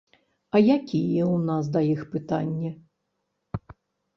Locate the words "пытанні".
2.15-2.69